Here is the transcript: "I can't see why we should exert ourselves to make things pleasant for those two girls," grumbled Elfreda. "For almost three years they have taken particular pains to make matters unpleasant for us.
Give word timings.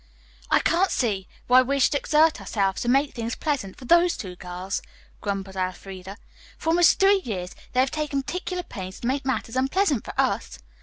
"I 0.49 0.57
can't 0.57 0.89
see 0.89 1.27
why 1.45 1.61
we 1.61 1.79
should 1.79 1.93
exert 1.93 2.39
ourselves 2.41 2.81
to 2.81 2.89
make 2.89 3.13
things 3.13 3.35
pleasant 3.35 3.77
for 3.77 3.85
those 3.85 4.17
two 4.17 4.35
girls," 4.35 4.81
grumbled 5.21 5.55
Elfreda. 5.55 6.17
"For 6.57 6.69
almost 6.71 6.97
three 6.99 7.19
years 7.21 7.53
they 7.73 7.81
have 7.81 7.91
taken 7.91 8.23
particular 8.23 8.63
pains 8.63 8.99
to 9.01 9.07
make 9.07 9.25
matters 9.25 9.55
unpleasant 9.55 10.03
for 10.03 10.19
us. 10.19 10.57